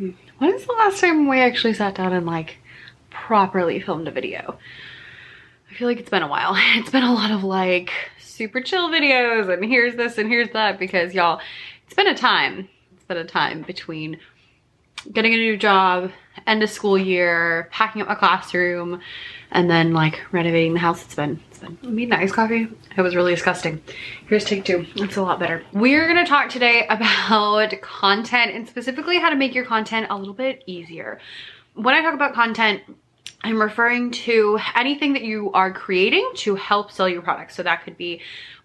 [0.00, 2.58] When is the last time we actually sat down and like
[3.10, 4.58] properly filmed a video?
[5.70, 6.56] I feel like it's been a while.
[6.76, 10.78] It's been a lot of like super chill videos and here's this and here's that
[10.78, 11.40] because y'all,
[11.84, 12.68] it's been a time.
[12.94, 14.18] It's been a time between
[15.12, 16.10] getting a new job,
[16.46, 19.00] end of school year, packing up my classroom,
[19.50, 21.02] and then like renovating the house.
[21.04, 22.68] It's been, it's been, I nice coffee.
[22.96, 23.82] It was really disgusting.
[24.28, 24.86] Here's take two.
[24.96, 25.64] It's a lot better.
[25.72, 30.34] We're gonna talk today about content and specifically how to make your content a little
[30.34, 31.20] bit easier.
[31.74, 32.82] When I talk about content,
[33.42, 37.54] I'm referring to anything that you are creating to help sell your products.
[37.54, 38.20] So that could be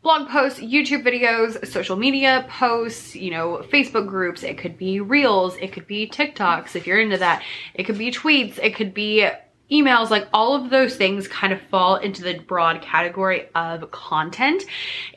[0.06, 4.44] blog posts, YouTube videos, social media posts, you know, Facebook groups.
[4.44, 5.58] It could be reels.
[5.58, 7.42] It could be TikToks if you're into that.
[7.74, 8.60] It could be tweets.
[8.62, 9.28] It could be
[9.72, 14.64] emails, like all of those things kind of fall into the broad category of content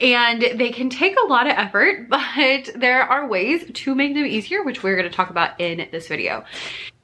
[0.00, 4.24] and they can take a lot of effort, but there are ways to make them
[4.24, 6.46] easier, which we're going to talk about in this video.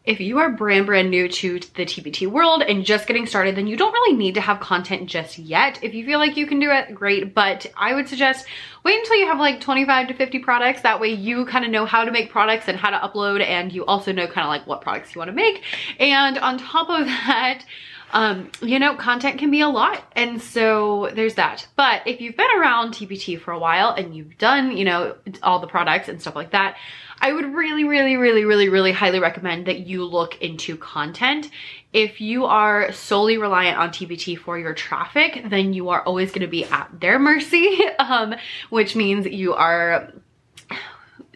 [0.04, 3.66] If you are brand brand new to the TPT world and just getting started, then
[3.66, 5.78] you don't really need to have content just yet.
[5.83, 7.34] If you feel like you can do it, great.
[7.34, 8.46] But I would suggest
[8.84, 10.83] wait until you have like 25 to 50 products.
[10.83, 13.72] That way you kind of know how to make products and how to upload and
[13.72, 15.62] you also know kind of like what products you want to make.
[15.98, 17.64] And on top of that,
[18.12, 20.05] um, you know, content can be a lot.
[20.12, 21.66] And so there's that.
[21.77, 25.58] But if you've been around TPT for a while and you've done, you know, all
[25.58, 26.77] the products and stuff like that,
[27.25, 31.48] I would really, really, really, really, really highly recommend that you look into content.
[31.91, 36.42] If you are solely reliant on TPT for your traffic, then you are always going
[36.42, 38.34] to be at their mercy, um,
[38.69, 40.12] which means you are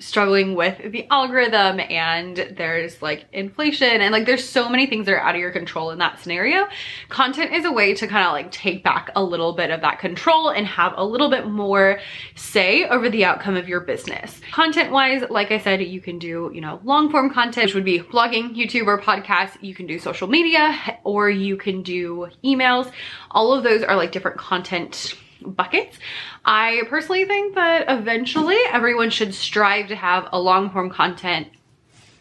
[0.00, 5.12] struggling with the algorithm and there's like inflation and like there's so many things that
[5.12, 6.66] are out of your control in that scenario.
[7.08, 9.98] Content is a way to kind of like take back a little bit of that
[9.98, 12.00] control and have a little bit more
[12.34, 14.40] say over the outcome of your business.
[14.52, 17.84] Content wise, like I said, you can do, you know, long form content, which would
[17.84, 19.60] be blogging, YouTube or podcasts.
[19.60, 22.90] You can do social media or you can do emails.
[23.30, 25.98] All of those are like different content buckets.
[26.44, 31.48] I personally think that eventually everyone should strive to have a long form content,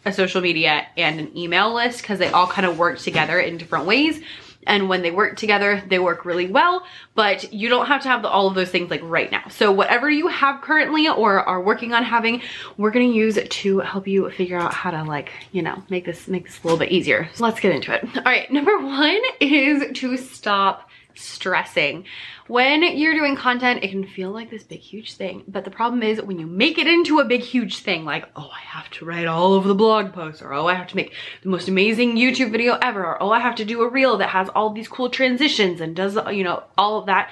[0.05, 3.57] a social media, and an email list because they all kind of work together in
[3.57, 4.21] different ways.
[4.67, 6.85] And when they work together, they work really well,
[7.15, 9.47] but you don't have to have the, all of those things like right now.
[9.49, 12.41] So whatever you have currently or are working on having,
[12.75, 16.27] we're gonna use to help you figure out how to like, you know, make this,
[16.27, 17.29] make this a little bit easier.
[17.33, 18.03] So let's get into it.
[18.17, 20.86] All right, number one is to stop
[21.17, 22.05] stressing.
[22.47, 25.43] When you're doing content, it can feel like this big, huge thing.
[25.47, 28.49] But the problem is when you make it into a big, huge thing, like, oh,
[28.55, 31.13] I have to write all of the blog posts, or oh, I have to make
[31.41, 34.29] the most amazing YouTube video ever, or oh, I have to do a reel that
[34.29, 37.29] has all these cool transitions and does, you know, all of that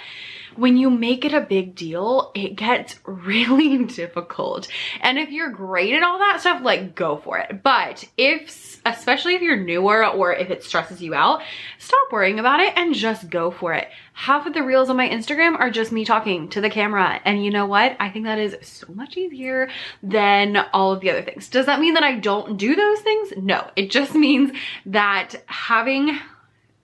[0.55, 4.67] when you make it a big deal, it gets really difficult.
[5.01, 7.63] And if you're great at all that stuff, like go for it.
[7.63, 11.41] But if, especially if you're newer or if it stresses you out,
[11.79, 13.88] stop worrying about it and just go for it.
[14.13, 17.19] Half of the reels on my Instagram are just me talking to the camera.
[17.25, 17.97] And you know what?
[17.99, 19.69] I think that is so much easier
[20.01, 21.49] than all of the other things.
[21.49, 23.33] Does that mean that I don't do those things?
[23.35, 24.51] No, it just means
[24.85, 26.17] that having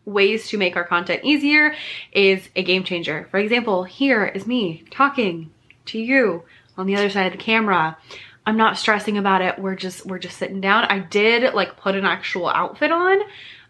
[0.06, 1.76] ways to make our content easier
[2.12, 3.28] is a game changer.
[3.32, 5.52] For example, here is me talking
[5.86, 6.44] to you
[6.78, 7.98] on the other side of the camera.
[8.46, 9.60] I'm not stressing about it.
[9.60, 10.86] We're just we're just sitting down.
[10.86, 13.20] I did like put an actual outfit on.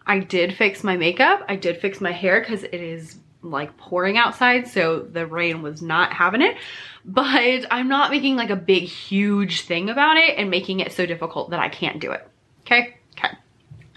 [0.05, 1.43] I did fix my makeup.
[1.47, 5.81] I did fix my hair cuz it is like pouring outside so the rain was
[5.81, 6.55] not having it
[7.03, 11.07] but I'm not making like a big huge thing about it and making it so
[11.07, 12.27] difficult that I can't do it
[12.61, 13.00] okay okay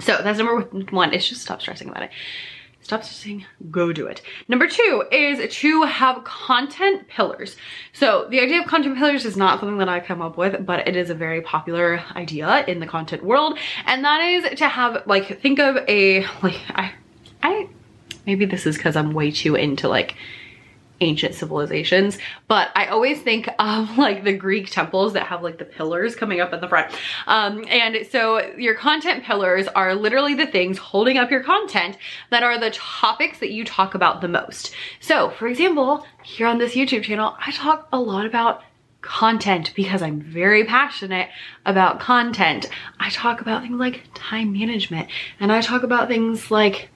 [0.05, 0.61] so that's number
[0.91, 2.11] one, is just stop stressing about it.
[2.83, 4.21] Stop stressing, go do it.
[4.47, 7.57] Number two is to have content pillars.
[7.95, 10.87] So the idea of content pillars is not something that I come up with, but
[10.87, 13.59] it is a very popular idea in the content world.
[13.87, 16.93] And that is to have, like, think of a, like, I,
[17.43, 17.69] I,
[18.27, 20.17] maybe this is because I'm way too into like
[21.05, 25.65] ancient civilizations, but I always think of like the Greek temples that have like the
[25.65, 26.93] pillars coming up in the front.
[27.27, 31.97] Um, and so your content pillars are literally the things holding up your content
[32.31, 34.75] that are the topics that you talk about the most.
[35.01, 38.63] So for example, here on this YouTube channel, I talk a lot about
[39.05, 41.29] content because I'm very passionate
[41.67, 42.67] about content.
[42.99, 45.09] I talk about things like time management
[45.39, 46.89] and I talk about things like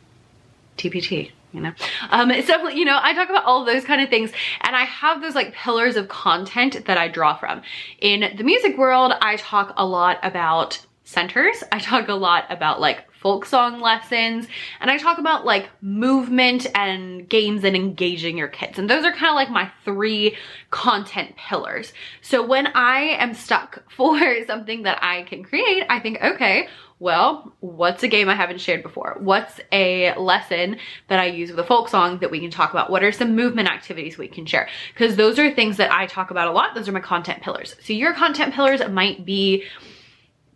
[0.78, 1.72] TPT, you know
[2.10, 4.30] um it's definitely you know i talk about all those kind of things
[4.62, 7.62] and i have those like pillars of content that i draw from
[8.00, 10.78] in the music world i talk a lot about
[11.08, 11.64] centers.
[11.72, 14.46] I talk a lot about like folk song lessons
[14.78, 18.78] and I talk about like movement and games and engaging your kids.
[18.78, 20.36] And those are kind of like my three
[20.70, 21.94] content pillars.
[22.20, 26.68] So when I am stuck for something that I can create, I think, okay,
[27.00, 29.16] well, what's a game I haven't shared before?
[29.20, 30.78] What's a lesson
[31.08, 32.90] that I use with a folk song that we can talk about?
[32.90, 34.68] What are some movement activities we can share?
[34.92, 36.74] Because those are things that I talk about a lot.
[36.74, 37.76] Those are my content pillars.
[37.82, 39.64] So your content pillars might be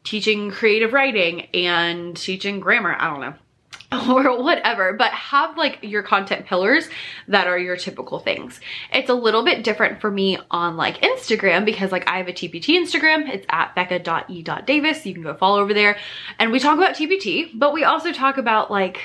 [0.04, 2.96] teaching creative writing and teaching grammar.
[2.98, 3.34] I don't know
[4.08, 6.88] or whatever, but have like your content pillars
[7.28, 8.60] that are your typical things.
[8.92, 12.32] It's a little bit different for me on like Instagram because like I have a
[12.32, 13.28] TPT Instagram.
[13.28, 15.06] It's at becca.e.davis.
[15.06, 15.98] You can go follow over there.
[16.38, 19.00] And we talk about TPT, but we also talk about like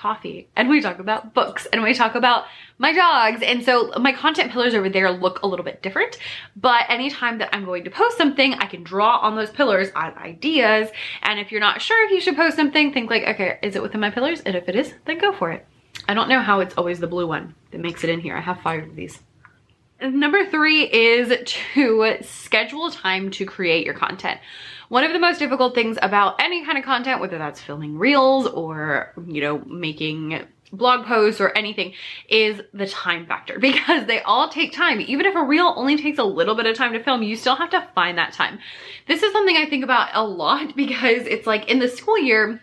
[0.00, 2.44] coffee and we talk about books and we talk about
[2.78, 3.42] my dogs.
[3.42, 6.16] And so my content pillars over there look a little bit different,
[6.56, 10.14] but anytime that I'm going to post something, I can draw on those pillars as
[10.16, 10.88] ideas.
[11.22, 13.82] And if you're not sure if you should post something, think like, okay, is it
[13.82, 14.40] within my pillars?
[14.40, 15.66] And if it is, then go for it.
[16.08, 18.36] I don't know how it's always the blue one that makes it in here.
[18.36, 19.20] I have five of these.
[20.02, 24.40] Number three is to schedule time to create your content.
[24.88, 28.46] One of the most difficult things about any kind of content, whether that's filming reels
[28.46, 31.92] or, you know, making blog posts or anything
[32.28, 35.00] is the time factor because they all take time.
[35.00, 37.56] Even if a reel only takes a little bit of time to film, you still
[37.56, 38.58] have to find that time.
[39.06, 42.60] This is something I think about a lot because it's like in the school year,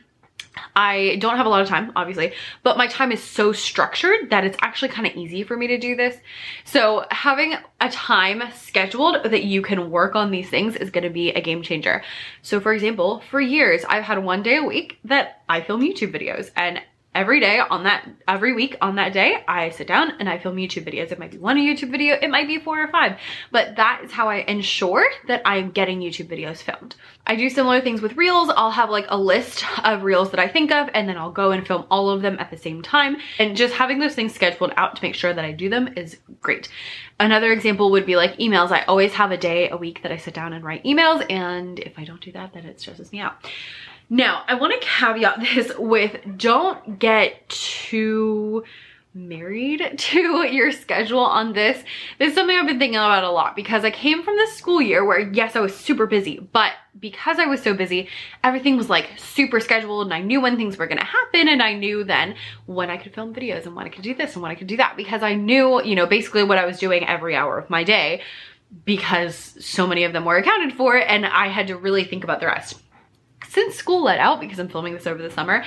[0.75, 2.33] I don't have a lot of time, obviously,
[2.63, 5.77] but my time is so structured that it's actually kind of easy for me to
[5.77, 6.17] do this.
[6.65, 11.31] So having a time scheduled that you can work on these things is gonna be
[11.31, 12.03] a game changer.
[12.41, 16.13] So for example, for years, I've had one day a week that I film YouTube
[16.13, 16.81] videos and
[17.17, 20.57] every day on that, every week on that day, I sit down and I film
[20.57, 21.11] YouTube videos.
[21.11, 23.17] It might be one YouTube video, it might be four or five,
[23.51, 26.95] but that is how I ensure that I'm getting YouTube videos filmed.
[27.25, 28.51] I do similar things with reels.
[28.55, 31.49] I'll have like a list of reels that I think of and then I'll go
[31.51, 33.17] and film all of them at the same time.
[33.39, 36.17] And just having those things scheduled out to make sure that I do them is
[36.39, 36.69] great.
[37.19, 38.69] Another example would be like emails.
[38.69, 41.25] I always have a day a week that I sit down and write emails.
[41.31, 43.43] And if I don't do that, then it stresses me out.
[44.09, 48.63] Now, I want to caveat this with don't get too
[49.13, 51.83] married to your schedule on this.
[52.19, 54.81] This is something I've been thinking about a lot because I came from the school
[54.81, 58.07] year where yes, I was super busy, but because I was so busy,
[58.43, 61.73] everything was like super scheduled and I knew when things were gonna happen and I
[61.73, 64.51] knew then when I could film videos and when I could do this and when
[64.51, 67.35] I could do that because I knew, you know, basically what I was doing every
[67.35, 68.21] hour of my day
[68.85, 72.39] because so many of them were accounted for and I had to really think about
[72.39, 72.81] the rest
[73.49, 75.63] since school let out, because I'm filming this over the summer,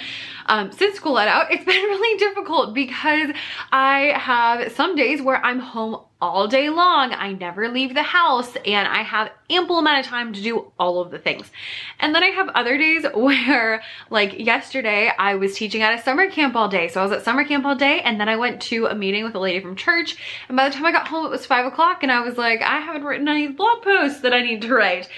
[0.47, 3.31] um, since school let out, it's been really difficult because
[3.73, 7.15] I have some days where I'm home all day long.
[7.15, 11.00] I never leave the house and I have ample amount of time to do all
[11.00, 11.50] of the things.
[11.99, 16.31] And then I have other days where like yesterday I was teaching at a summer
[16.31, 16.88] camp all day.
[16.88, 19.25] So I was at summer camp all day and then I went to a meeting
[19.25, 20.17] with a lady from church.
[20.49, 22.61] And by the time I got home, it was five o'clock and I was like,
[22.61, 25.09] I haven't written any blog posts that I need to write.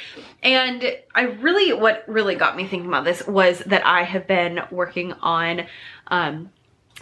[0.43, 0.85] And
[1.15, 5.13] I really, what really got me thinking about this was that I have been working
[5.15, 5.67] on
[6.09, 6.51] um,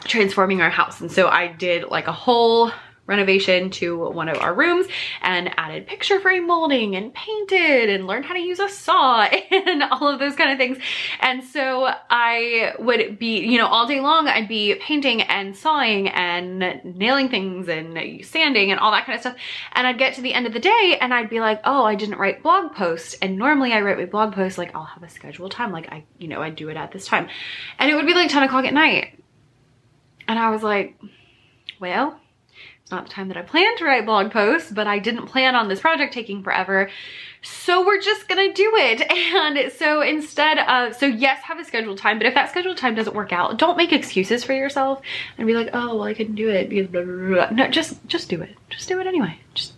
[0.04, 1.00] transforming our house.
[1.00, 2.70] And so I did like a whole
[3.10, 4.86] renovation to one of our rooms
[5.20, 9.82] and added picture frame molding and painted and learned how to use a saw and
[9.82, 10.78] all of those kind of things.
[11.18, 16.08] And so I would be, you know, all day long I'd be painting and sawing
[16.08, 19.36] and nailing things and sanding and all that kind of stuff.
[19.72, 21.96] And I'd get to the end of the day and I'd be like, oh, I
[21.96, 23.14] didn't write blog posts.
[23.20, 25.72] And normally I write my blog posts like I'll have a scheduled time.
[25.72, 27.28] Like I, you know, I do it at this time.
[27.78, 29.18] And it would be like 10 o'clock at night.
[30.28, 30.96] And I was like,
[31.80, 32.20] well,
[32.90, 35.68] not the time that I planned to write blog posts, but I didn't plan on
[35.68, 36.90] this project taking forever.
[37.42, 39.10] So we're just gonna do it.
[39.40, 42.94] And so instead of, so yes, have a scheduled time, but if that scheduled time
[42.94, 45.00] doesn't work out, don't make excuses for yourself
[45.38, 46.90] and be like, oh, well, I couldn't do it because.
[47.52, 48.56] No, just, just do it.
[48.68, 49.38] Just do it anyway.
[49.54, 49.74] Just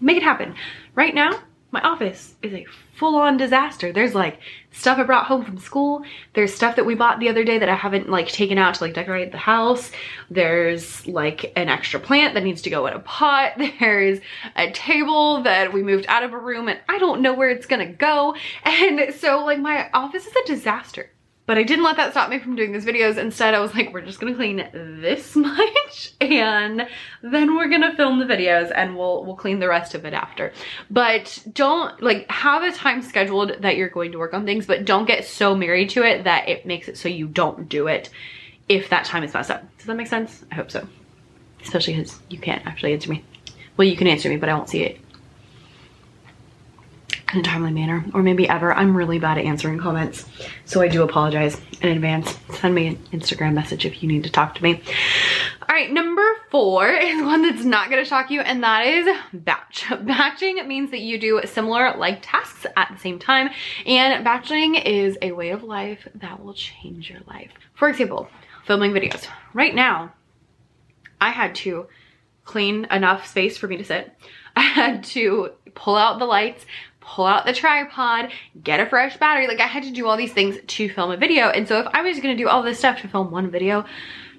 [0.00, 0.54] make it happen.
[0.94, 2.66] Right now, my office is a
[2.98, 3.92] full-on disaster.
[3.92, 4.40] There's like
[4.72, 6.02] stuff I brought home from school.
[6.34, 8.84] There's stuff that we bought the other day that I haven't like taken out to
[8.84, 9.90] like decorate the house.
[10.30, 13.52] There's like an extra plant that needs to go in a pot.
[13.80, 14.18] There's
[14.56, 17.66] a table that we moved out of a room and I don't know where it's
[17.66, 18.34] gonna go.
[18.64, 21.10] And so like my office is a disaster.
[21.48, 23.16] But I didn't let that stop me from doing these videos.
[23.16, 26.86] Instead, I was like, we're just gonna clean this much and
[27.22, 30.52] then we're gonna film the videos and we'll, we'll clean the rest of it after.
[30.90, 34.84] But don't, like, have a time scheduled that you're going to work on things, but
[34.84, 38.10] don't get so married to it that it makes it so you don't do it
[38.68, 39.64] if that time is messed up.
[39.78, 40.44] Does that make sense?
[40.52, 40.86] I hope so.
[41.62, 43.24] Especially because you can't actually answer me.
[43.78, 45.00] Well, you can answer me, but I won't see it.
[47.32, 48.72] In a timely manner or maybe ever.
[48.72, 50.24] I'm really bad at answering comments.
[50.64, 52.38] So I do apologize in advance.
[52.60, 54.82] Send me an Instagram message if you need to talk to me.
[55.68, 59.84] All right, number four is one that's not gonna shock you and that is batch.
[60.02, 63.50] Batching means that you do similar like tasks at the same time
[63.84, 67.50] and batching is a way of life that will change your life.
[67.74, 68.28] For example,
[68.64, 69.26] filming videos.
[69.52, 70.12] Right now,
[71.20, 71.86] I had to
[72.44, 74.12] clean enough space for me to sit.
[74.56, 76.66] I had to pull out the lights,
[77.08, 78.30] pull out the tripod,
[78.62, 79.46] get a fresh battery.
[79.46, 81.48] Like I had to do all these things to film a video.
[81.48, 83.84] And so if I was gonna do all this stuff to film one video,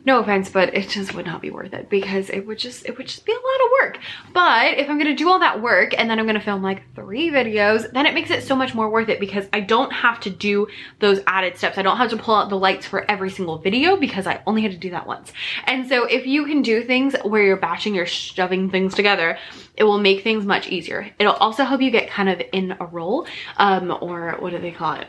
[0.06, 2.98] no offense, but it just would not be worth it because it would just, it
[2.98, 4.00] would just be a lot of work.
[4.34, 7.30] But if I'm gonna do all that work and then I'm gonna film like three
[7.30, 10.30] videos, then it makes it so much more worth it because I don't have to
[10.30, 10.68] do
[11.00, 11.78] those added steps.
[11.78, 14.62] I don't have to pull out the lights for every single video because I only
[14.62, 15.32] had to do that once.
[15.66, 19.38] And so if you can do things where you're batching, you're shoving things together,
[19.76, 21.10] it will make things much easier.
[21.20, 23.28] It'll also help you get kind of in a role
[23.58, 25.08] um, or what do they call it?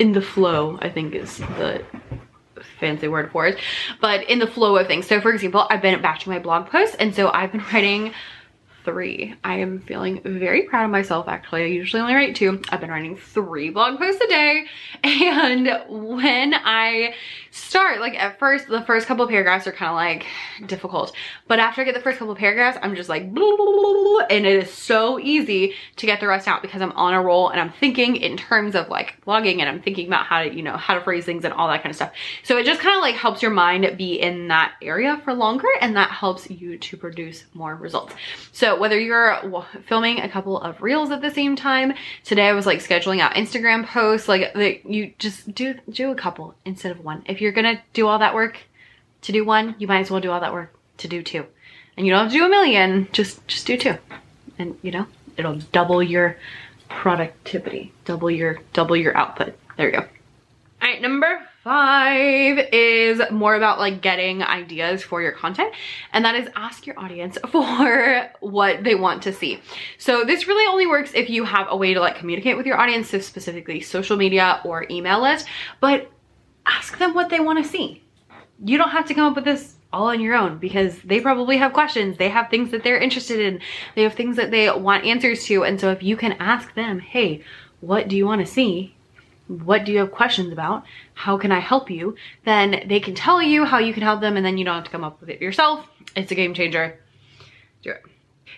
[0.00, 1.84] In the flow, I think is the
[2.80, 3.58] fancy word for it,
[4.00, 5.06] but in the flow of things.
[5.06, 8.12] So for example, I've been batching my blog posts and so I've been writing
[8.84, 9.34] three.
[9.44, 11.62] I am feeling very proud of myself actually.
[11.62, 12.60] I usually only write two.
[12.70, 14.66] I've been writing three blog posts a day
[15.04, 17.14] and when I
[17.50, 20.26] start, like at first, the first couple of paragraphs are kind of like
[20.68, 21.14] difficult,
[21.48, 23.22] but after I get the first couple of paragraphs, I'm just like
[24.30, 27.48] and it is so easy to get the rest out because I'm on a roll
[27.48, 30.62] and I'm thinking in terms of like blogging and I'm thinking about how to, you
[30.62, 32.12] know, how to phrase things and all that kind of stuff.
[32.42, 35.68] So it just kind of like helps your mind be in that area for longer
[35.80, 38.14] and that helps you to produce more results.
[38.52, 42.66] So whether you're filming a couple of reels at the same time, today I was
[42.66, 47.04] like scheduling out Instagram posts, like, like you just do, do a couple instead of
[47.04, 47.22] one.
[47.26, 48.58] If you're gonna do all that work
[49.22, 51.46] to do one, you might as well do all that work to do two.
[51.96, 53.96] And you don't have to do a million, just, just do two.
[54.58, 56.36] And you know, it'll double your
[56.88, 59.54] productivity, double your, double your output.
[59.76, 60.00] There you go.
[60.00, 65.74] All right, number five is more about like getting ideas for your content
[66.12, 69.60] and that is ask your audience for what they want to see.
[69.98, 72.80] So this really only works if you have a way to like communicate with your
[72.80, 75.46] audience so specifically social media or email list
[75.80, 76.10] but
[76.64, 78.02] ask them what they want to see.
[78.64, 81.56] You don't have to come up with this all on your own because they probably
[81.56, 83.60] have questions they have things that they're interested in
[83.96, 87.00] they have things that they want answers to and so if you can ask them
[87.00, 87.42] hey
[87.80, 88.94] what do you want to see
[89.50, 90.84] what do you have questions about?
[91.14, 92.14] How can I help you?
[92.44, 94.84] Then they can tell you how you can help them and then you don't have
[94.84, 95.86] to come up with it yourself.
[96.14, 97.00] It's a game changer.
[97.82, 98.02] Do it.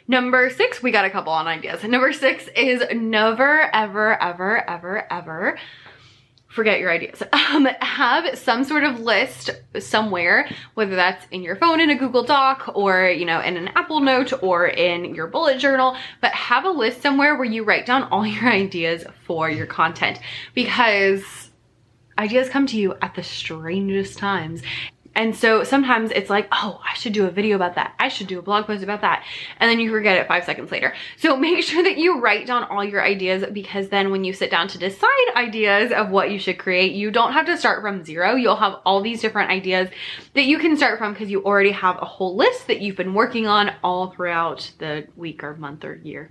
[0.07, 1.83] Number six, we got a couple on ideas.
[1.85, 5.59] Number six is never, ever, ever, ever, ever
[6.53, 7.23] forget your ideas.
[7.53, 12.23] Um, have some sort of list somewhere, whether that's in your phone in a Google
[12.23, 16.65] Doc or, you know, in an Apple Note or in your bullet journal, but have
[16.65, 20.19] a list somewhere where you write down all your ideas for your content
[20.55, 21.51] because
[22.19, 24.63] ideas come to you at the strangest times
[25.15, 27.95] and so sometimes it's like, oh, I should do a video about that.
[27.99, 29.25] I should do a blog post about that.
[29.61, 30.95] And then you forget it five seconds later.
[31.17, 34.51] So make sure that you write down all your ideas because then when you sit
[34.51, 38.05] down to decide ideas of what you should create, you don't have to start from
[38.05, 38.35] zero.
[38.35, 39.89] You'll have all these different ideas
[40.35, 43.15] that you can start from because you already have a whole list that you've been
[43.15, 46.31] working on all throughout the week or month or year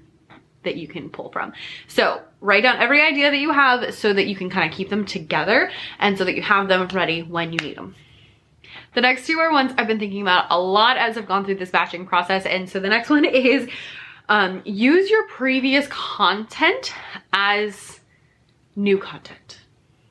[0.64, 1.54] that you can pull from.
[1.88, 4.90] So write down every idea that you have so that you can kind of keep
[4.90, 7.96] them together and so that you have them ready when you need them.
[8.94, 11.56] The next two are ones I've been thinking about a lot as I've gone through
[11.56, 12.46] this batching process.
[12.46, 13.70] And so the next one is
[14.30, 16.94] um, use your previous content
[17.34, 18.00] as
[18.76, 19.60] new content.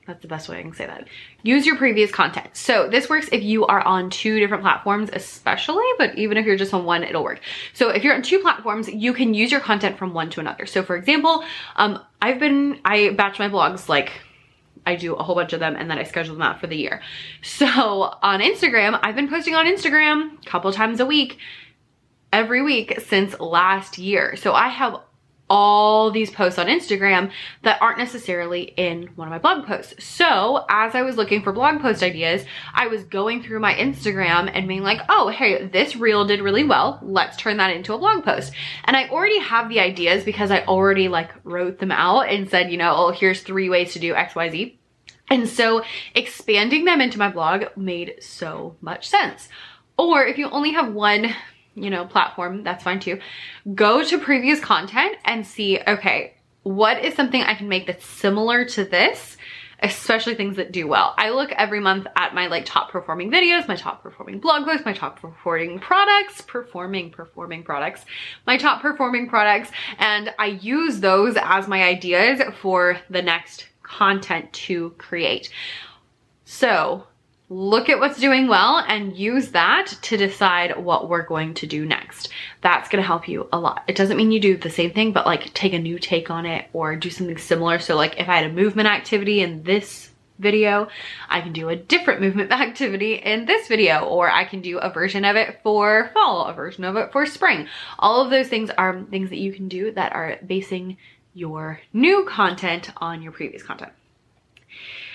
[0.06, 1.06] That's the best way I can say that.
[1.44, 2.56] Use your previous content.
[2.56, 6.56] So this works if you are on two different platforms especially, but even if you're
[6.56, 7.40] just on one, it'll work.
[7.75, 10.66] So if you're on two platforms, you can use your content from one to another.
[10.66, 11.44] So for example,
[11.76, 14.10] um, I've been, I batch my blogs like
[14.87, 16.76] I do a whole bunch of them and then I schedule them out for the
[16.76, 17.02] year.
[17.42, 21.38] So on Instagram, I've been posting on Instagram a couple times a week,
[22.32, 24.37] every week since last year.
[24.37, 25.00] So I have
[25.50, 27.30] all these posts on Instagram
[27.62, 30.02] that aren't necessarily in one of my blog posts.
[30.02, 34.49] So as I was looking for blog post ideas, I was going through my Instagram
[34.54, 37.00] and being like, oh, hey, this reel did really well.
[37.02, 38.52] Let's turn that into a blog post.
[38.85, 42.71] And I already have the ideas because I already like wrote them out and said,
[42.71, 44.78] you know, oh, here's three ways to do X, Y, Z.
[45.30, 45.83] And so
[46.14, 49.49] expanding them into my blog made so much sense.
[49.97, 51.35] Or if you only have one
[51.75, 53.21] you know, platform, that's fine too.
[53.75, 58.65] Go to previous content and see, okay, what is something I can make that's similar
[58.67, 59.37] to this
[59.83, 61.15] especially things that do well.
[61.17, 64.85] I look every month at my like top performing videos, my top performing blog posts,
[64.85, 68.05] my top performing products, performing, performing products,
[68.47, 74.53] my top performing products, and I use those as my ideas for the next content
[74.53, 75.50] to create.
[76.45, 77.07] So
[77.52, 81.85] look at what's doing well and use that to decide what we're going to do
[81.85, 82.28] next.
[82.61, 83.83] That's gonna help you a lot.
[83.88, 86.47] It doesn't mean you do the same thing, but like take a new take on
[86.47, 87.80] it or do something similar.
[87.80, 90.88] So like if I had a movement activity in this video,
[91.28, 94.88] I can do a different movement activity in this video, or I can do a
[94.88, 97.66] version of it for fall, a version of it for spring.
[97.99, 100.99] All of those things are things that you can do that are basing
[101.35, 103.92] your new content on your previous content.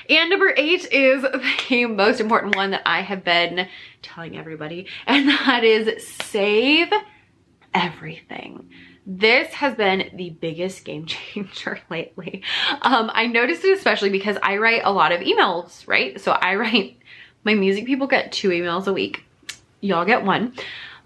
[0.09, 1.21] And number eight is
[1.69, 3.67] the most important one that I have been
[4.01, 6.91] telling everybody, and that is save
[7.73, 8.69] everything.
[9.07, 12.43] This has been the biggest game changer lately.
[12.81, 16.19] Um, I noticed it especially because I write a lot of emails, right?
[16.19, 16.97] So I write,
[17.43, 19.23] my music people get two emails a week.
[19.81, 20.53] Y'all get one.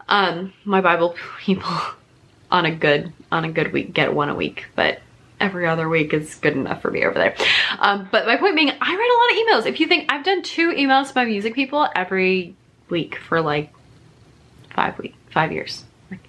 [0.08, 1.76] Um, my Bible people
[2.52, 5.02] on a good, on a good week get one a week, but
[5.40, 7.36] every other week is good enough for me over there.
[7.80, 9.70] Um, but my point being, I write a lot of emails.
[9.72, 12.56] If you think I've done two emails to my music people every
[12.90, 13.72] week for like
[14.76, 15.84] five week, five years.
[16.12, 16.28] Like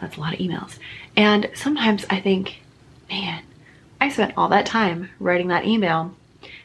[0.00, 0.78] that's a lot of emails.
[1.16, 2.60] And sometimes I think,
[3.08, 3.42] man,
[4.00, 6.14] I spent all that time writing that email,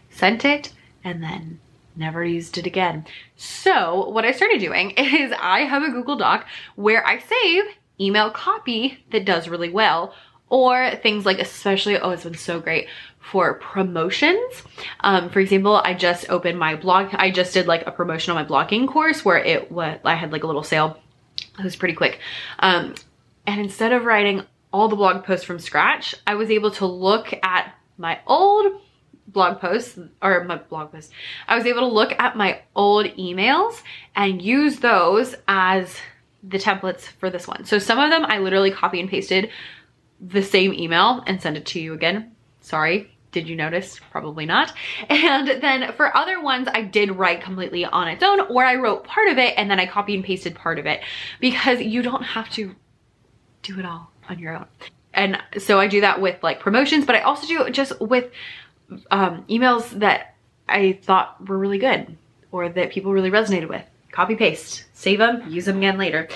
[0.09, 1.59] sent it, and then
[1.95, 3.05] never used it again.
[3.37, 6.45] So what I started doing is I have a Google Doc
[6.75, 7.63] where I save
[7.99, 10.13] email copy that does really well
[10.49, 12.87] or things like especially, oh, it's been so great
[13.19, 14.63] for promotions.
[14.99, 17.09] Um, for example, I just opened my blog.
[17.13, 20.31] I just did like a promotion on my blogging course where it was, I had
[20.31, 20.99] like a little sale.
[21.57, 22.19] It was pretty quick.
[22.59, 22.93] Um,
[23.47, 27.33] and instead of writing all the blog posts from scratch, I was able to look
[27.43, 28.81] at my old
[29.27, 31.11] blog posts or my blog posts.
[31.47, 33.81] I was able to look at my old emails
[34.15, 35.95] and use those as
[36.43, 37.65] the templates for this one.
[37.65, 39.49] So some of them I literally copy and pasted
[40.19, 42.35] the same email and send it to you again.
[42.61, 43.99] Sorry, did you notice?
[44.11, 44.73] Probably not.
[45.09, 49.03] And then for other ones, I did write completely on its own or I wrote
[49.03, 51.01] part of it and then I copy and pasted part of it
[51.39, 52.73] because you don't have to
[53.61, 54.65] do it all on your own.
[55.13, 58.31] And so I do that with like promotions, but I also do it just with
[59.11, 60.35] um, emails that
[60.67, 62.17] I thought were really good
[62.51, 63.83] or that people really resonated with
[64.15, 66.29] copy paste, save them, use them again later.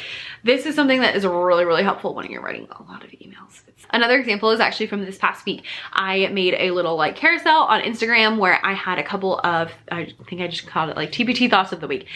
[0.44, 3.62] This is something that is really, really helpful when you're writing a lot of emails.
[3.92, 5.64] Another example is actually from this past week.
[5.94, 10.14] I made a little like carousel on Instagram where I had a couple of, I
[10.28, 12.08] think I just called it like TPT thoughts of the week.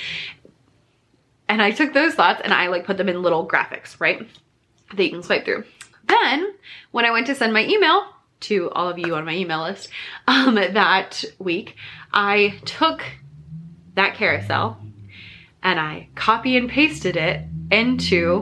[1.48, 4.28] And I took those thoughts and I like put them in little graphics, right?
[4.94, 5.64] That you can swipe through.
[6.08, 6.54] Then
[6.92, 8.06] when I went to send my email
[8.42, 9.90] to all of you on my email list
[10.28, 11.78] um, that week,
[12.12, 13.04] I took
[13.96, 14.78] that carousel
[15.64, 18.42] and I copy and pasted it into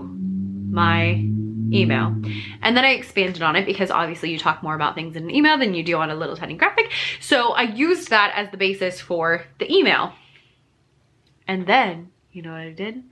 [0.69, 1.25] my
[1.73, 2.15] email.
[2.61, 5.31] And then I expanded on it because obviously you talk more about things in an
[5.31, 6.91] email than you do on a little tiny graphic.
[7.19, 10.13] So I used that as the basis for the email.
[11.47, 13.03] And then, you know what I did?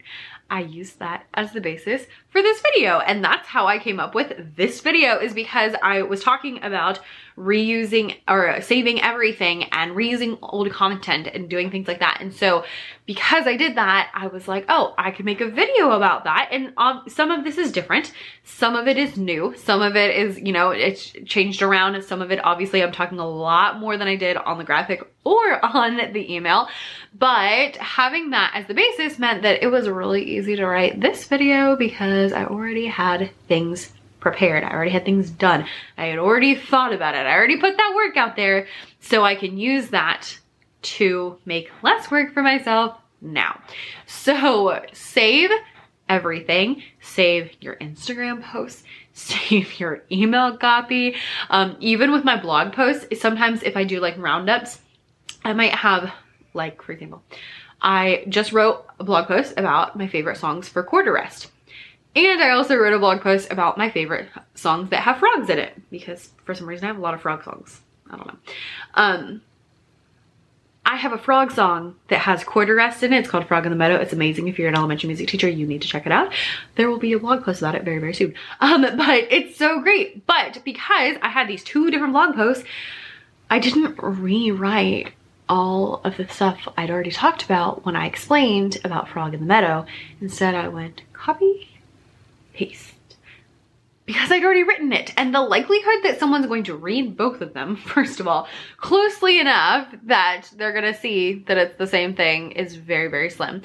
[0.49, 2.99] I used that as the basis for this video.
[2.99, 6.99] And that's how I came up with this video is because I was talking about
[7.39, 12.17] reusing or saving everything and reusing old content and doing things like that.
[12.19, 12.65] And so
[13.05, 16.49] because I did that, I was like, oh, I could make a video about that.
[16.51, 18.11] And um, some of this is different.
[18.43, 19.55] Some of it is new.
[19.57, 21.95] Some of it is, you know, it's changed around.
[21.95, 24.65] And some of it, obviously, I'm talking a lot more than I did on the
[24.65, 26.67] graphic or on the email.
[27.17, 31.25] But having that as the basis meant that it was really easy to write this
[31.25, 34.63] video because I already had things prepared.
[34.63, 35.65] I already had things done.
[35.97, 37.25] I had already thought about it.
[37.25, 38.67] I already put that work out there
[38.99, 40.37] so I can use that
[40.81, 43.61] to make less work for myself now.
[44.05, 45.49] So save
[46.07, 46.83] everything.
[47.01, 51.15] Save your Instagram posts, save your email copy.
[51.49, 54.79] Um, even with my blog posts, sometimes if I do like roundups,
[55.43, 56.11] I might have
[56.53, 57.23] like, for example,
[57.81, 61.51] I just wrote a blog post about my favorite songs for quarter rest.
[62.15, 65.59] And I also wrote a blog post about my favorite songs that have frogs in
[65.59, 67.81] it because for some reason I have a lot of frog songs.
[68.09, 68.39] I don't know.
[68.95, 69.41] Um,
[70.85, 73.19] I have a frog song that has quarter rest in it.
[73.19, 73.97] It's called Frog in the Meadow.
[73.97, 74.47] It's amazing.
[74.47, 76.33] If you're an elementary music teacher, you need to check it out.
[76.75, 78.33] There will be a blog post about it very, very soon.
[78.59, 80.25] Um, but it's so great.
[80.25, 82.63] But because I had these two different blog posts,
[83.51, 85.13] I didn't rewrite
[85.47, 89.45] all of the stuff I'd already talked about when I explained about Frog in the
[89.45, 89.85] Meadow.
[90.21, 91.68] Instead, I went copy,
[92.59, 93.15] paste,
[94.05, 95.13] because I'd already written it.
[95.15, 99.39] And the likelihood that someone's going to read both of them, first of all, closely
[99.39, 103.61] enough that they're gonna see that it's the same thing is very, very slim.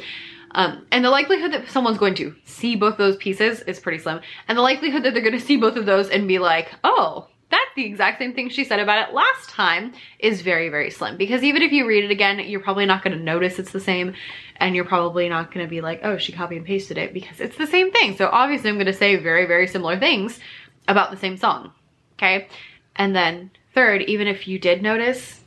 [0.52, 4.20] Um, and the likelihood that someone's going to see both those pieces is pretty slim.
[4.46, 7.74] And the likelihood that they're gonna see both of those and be like, oh, that's
[7.76, 11.16] the exact same thing she said about it last time is very, very slim.
[11.16, 14.14] Because even if you read it again, you're probably not gonna notice it's the same
[14.56, 17.56] and you're probably not gonna be like, oh, she copy and pasted it because it's
[17.56, 18.16] the same thing.
[18.16, 20.40] So obviously I'm gonna say very, very similar things
[20.88, 21.70] about the same song,
[22.18, 22.48] okay?
[22.96, 25.40] And then third, even if you did notice,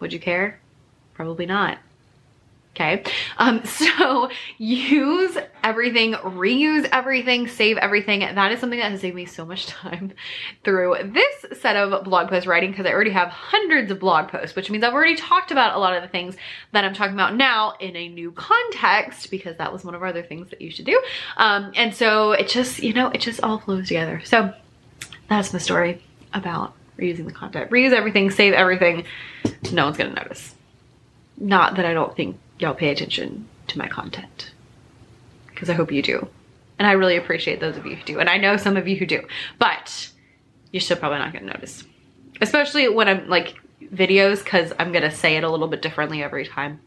[0.00, 0.60] would you care?
[1.14, 1.78] Probably not
[2.74, 3.02] okay?
[3.38, 8.20] Um, so use everything, reuse everything, save everything.
[8.20, 10.12] That is something that has saved me so much time
[10.64, 14.54] through this set of blog post writing because I already have hundreds of blog posts,
[14.56, 16.36] which means I've already talked about a lot of the things
[16.72, 20.08] that I'm talking about now in a new context because that was one of our
[20.08, 21.00] other things that you should do.
[21.36, 24.22] Um, and so it just, you know, it just all flows together.
[24.24, 24.52] So
[25.28, 26.02] that's the story
[26.32, 27.70] about reusing the content.
[27.70, 29.04] Reuse everything, save everything.
[29.72, 30.54] No one's gonna notice.
[31.36, 34.52] Not that I don't think y'all pay attention to my content
[35.48, 36.28] because I hope you do.
[36.78, 38.20] And I really appreciate those of you who do.
[38.20, 39.26] And I know some of you who do,
[39.58, 40.10] but
[40.70, 41.84] you're still probably not gonna notice.
[42.40, 46.46] Especially when I'm like videos because I'm gonna say it a little bit differently every
[46.46, 46.80] time.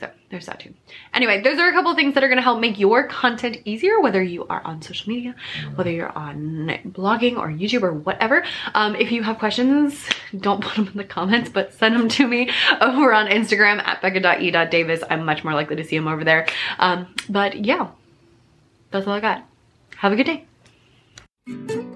[0.00, 0.72] So there's that too.
[1.12, 4.22] Anyway, those are a couple things that are gonna help make your content easier, whether
[4.22, 5.34] you are on social media,
[5.74, 8.42] whether you're on blogging or YouTube or whatever.
[8.74, 10.08] Um, if you have questions,
[10.38, 14.00] don't put them in the comments, but send them to me over on Instagram at
[14.00, 15.02] becca.e.davis.
[15.10, 16.46] I'm much more likely to see them over there.
[16.78, 17.88] Um, but yeah,
[18.90, 19.44] that's all I got.
[19.96, 20.26] Have a good
[21.46, 21.89] day.